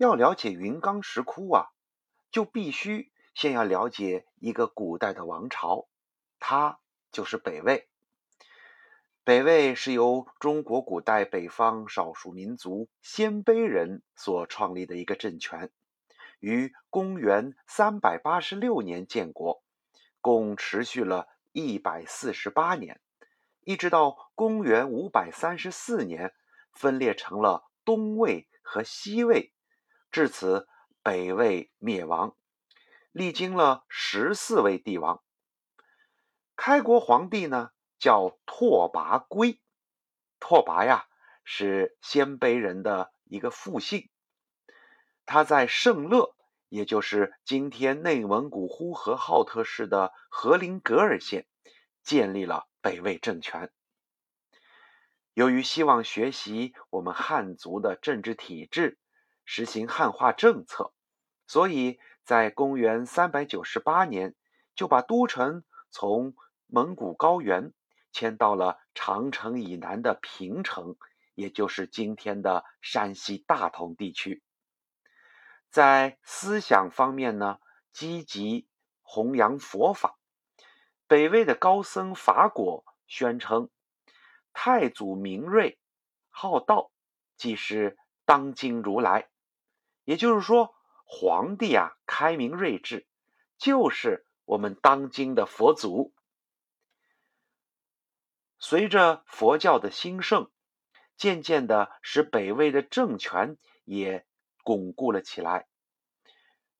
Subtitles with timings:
[0.00, 1.66] 要了解云冈石窟啊，
[2.32, 5.88] 就必须先要了解一个古代的王朝，
[6.38, 6.80] 它
[7.12, 7.86] 就是北魏。
[9.24, 15.70] 北魏是由中国古代北方少数民族鲜卑人所创立的一个政权，
[16.38, 19.62] 于公元三百八十六年建国，
[20.22, 23.02] 共持续了一百四十八年，
[23.60, 26.32] 一直到公元五百三十四年
[26.72, 29.52] 分裂成了东魏和西魏，
[30.10, 30.68] 至此
[31.02, 32.36] 北魏灭亡，
[33.12, 35.22] 历经了十四位帝王。
[36.56, 37.70] 开国皇帝呢？
[37.98, 39.60] 叫拓跋圭，
[40.38, 41.06] 拓跋呀
[41.44, 44.08] 是鲜卑人的一个复姓。
[45.26, 46.34] 他在圣乐，
[46.70, 51.46] 也就是今天内蒙古呼和浩特市的和林格尔县，
[52.02, 53.70] 建立了北魏政权。
[55.34, 58.98] 由于希望学习我们汉族的政治体制，
[59.52, 60.92] 实行汉化政策，
[61.44, 64.36] 所以在公元三百九十八年
[64.76, 66.36] 就把都城从
[66.68, 67.72] 蒙古高原。
[68.12, 70.96] 迁到了长城以南的平城，
[71.34, 74.40] 也就是今天的山西大同地区。
[75.68, 77.58] 在思想方面呢，
[77.92, 78.68] 积极
[79.02, 80.16] 弘扬佛法。
[81.08, 83.68] 北魏的高僧法果宣称，
[84.52, 85.80] 太祖明睿
[86.28, 86.92] 好道，
[87.36, 89.28] 即是当今如来。
[90.10, 93.06] 也就是说，皇帝啊开明睿智，
[93.58, 96.12] 就是我们当今的佛祖。
[98.58, 100.50] 随着佛教的兴盛，
[101.16, 104.26] 渐渐的使北魏的政权也
[104.64, 105.68] 巩固了起来。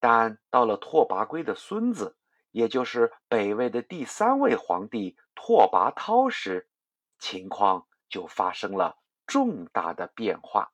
[0.00, 2.16] 但到了拓跋圭的孙子，
[2.50, 6.70] 也就是北魏的第三位皇帝拓跋焘时，
[7.18, 10.72] 情况就发生了重大的变化。